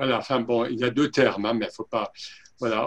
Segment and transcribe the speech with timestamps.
[0.00, 2.10] voilà, enfin bon, il y a deux termes, hein, mais il faut pas.
[2.58, 2.86] Voilà,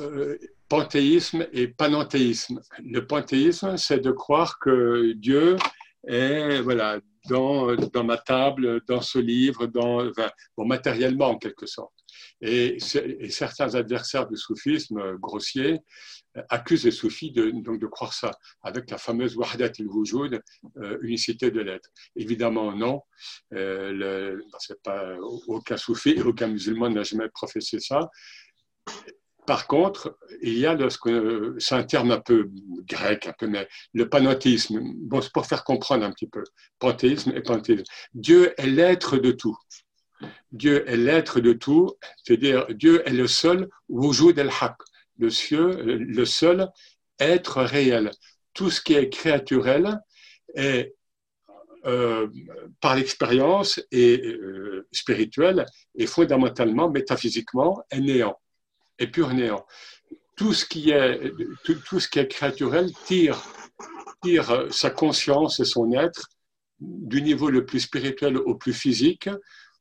[0.00, 0.36] euh,
[0.68, 2.60] panthéisme et panenthéisme.
[2.84, 5.56] Le panthéisme, c'est de croire que Dieu
[6.06, 10.10] est voilà, dans, dans ma table, dans ce livre, dans,
[10.58, 11.92] matériellement en quelque sorte.
[12.40, 12.78] Et,
[13.30, 15.80] certains adversaires du soufisme euh, grossier
[16.36, 18.30] euh, accusent les soufis de, donc de croire ça,
[18.62, 20.40] avec la fameuse Wahdat al-Wujud,
[20.78, 21.90] euh, unicité de l'être.
[22.16, 23.02] Évidemment, non.
[23.54, 28.10] Euh, c'est pas, aucun soufi, aucun musulman n'a jamais professé ça.
[29.50, 30.78] Par contre, il y a
[31.58, 32.48] c'est un terme un peu
[32.84, 34.78] grec, un peu, mais le panothéisme.
[35.08, 36.44] Bon, c'est pour faire comprendre un petit peu.
[36.78, 37.82] Panthéisme et panthéisme.
[38.14, 39.58] Dieu est l'être de tout.
[40.52, 44.76] Dieu est l'être de tout, c'est-à-dire Dieu est le seul wujud el-haq,
[45.18, 45.30] le,
[45.96, 46.68] le seul
[47.18, 48.12] être réel.
[48.54, 49.98] Tout ce qui est créaturel
[50.54, 50.94] est
[51.86, 52.28] euh,
[52.80, 58.38] par l'expérience et euh, spirituelle et fondamentalement, métaphysiquement, est néant,
[59.00, 59.66] est pur néant.
[60.36, 61.32] Tout ce qui est,
[61.64, 63.42] tout, ce qui est créaturel tire,
[64.22, 66.28] tire sa conscience et son être
[66.78, 69.28] du niveau le plus spirituel au plus physique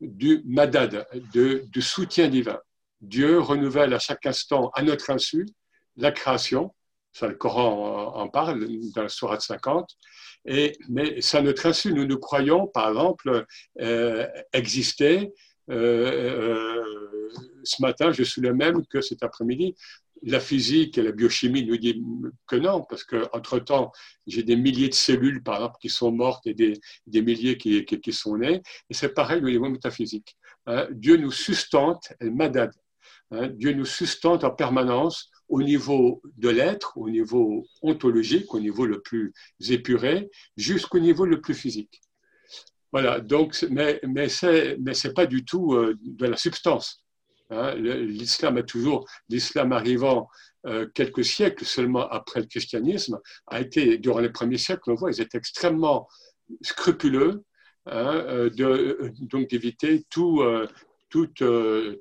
[0.00, 2.58] du madad, du soutien divin.
[3.00, 5.46] Dieu renouvelle à chaque instant, à notre insu,
[5.96, 6.74] la création.
[7.12, 9.90] Ça, le Coran en parle dans la Sourate 50.
[10.44, 11.92] Et, mais c'est à notre insu.
[11.92, 13.44] Nous nous croyons, par exemple,
[13.80, 15.32] euh, exister.
[15.70, 17.28] Euh, euh,
[17.62, 19.74] ce matin, je suis le même que cet après-midi
[20.22, 22.02] la physique et la biochimie nous disent
[22.46, 23.92] que non, parce qu'entre-temps,
[24.26, 28.12] j'ai des milliers de cellules, par exemple, qui sont mortes et des, milliers qui, qui,
[28.12, 28.62] sont nées.
[28.90, 30.36] Et c'est pareil au niveau métaphysique.
[30.66, 30.88] Hein.
[30.90, 32.72] Dieu nous sustente, elle madad.
[33.30, 33.48] Hein.
[33.48, 39.00] Dieu nous sustente en permanence au niveau de l'être, au niveau ontologique, au niveau le
[39.00, 39.32] plus
[39.68, 42.02] épuré, jusqu'au niveau le plus physique.
[42.92, 47.04] Voilà, donc, mais, mais ce n'est pas du tout euh, de la substance.
[47.50, 50.28] Hein, l'islam est toujours, l'islam arrivant
[50.66, 55.10] euh, quelques siècles seulement après le christianisme, a été, durant les premiers siècles, on voit,
[55.10, 56.08] ils étaient extrêmement
[56.62, 57.44] scrupuleux,
[57.86, 60.42] hein, euh, donc d'éviter tout,
[61.08, 61.42] toute,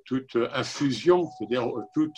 [0.05, 2.11] toute infusion, c'est-à-dire tout,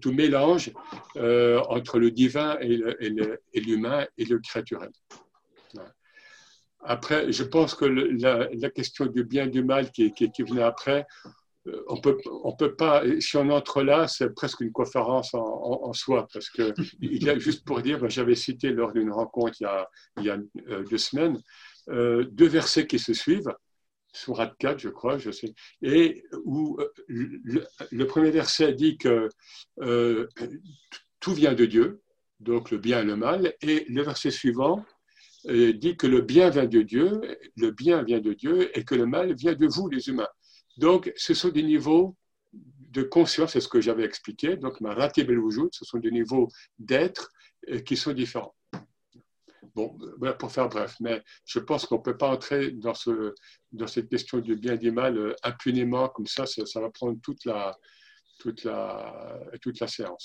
[0.00, 0.72] tout mélange
[1.16, 4.90] entre le divin et l'humain et, le créaturel.
[6.82, 10.62] Après, je pense que la, question du bien et du mal qui, qui, qui venait
[10.62, 11.06] après,
[11.66, 15.92] euh, on peut, on peut pas, si on entre là, c'est presque une conférence en,
[15.92, 19.64] soi, parce que y a, juste pour dire, ben, j'avais cité lors d'une rencontre il
[19.64, 21.38] y a, il y a euh, deux semaines,
[21.90, 23.52] euh, deux versets qui se suivent,
[24.12, 29.28] sur 4, je crois, je sais, et où le, premier verset dit que
[31.20, 32.00] tout vient de Dieu,
[32.40, 34.84] donc le bien et le mal, et le verset suivant
[35.46, 37.20] dit que le bien vient de Dieu,
[37.56, 40.28] le bien vient de Dieu, et que le mal vient de vous, les humains.
[40.76, 42.16] Donc, ce sont des niveaux
[42.90, 44.56] de conscience, c'est ce que j'avais expliqué.
[44.56, 45.30] Donc, ma ratib
[45.72, 46.48] ce sont des niveaux
[46.78, 47.30] d'être
[47.68, 48.54] euh, qui sont différents.
[49.74, 53.34] Bon, voilà pour faire bref, mais je pense qu'on ne peut pas entrer dans, ce,
[53.70, 57.20] dans cette question du bien et du mal euh, impunément, comme ça, ça, va prendre
[57.22, 57.78] toute la,
[58.40, 60.18] toute la, toute la séance.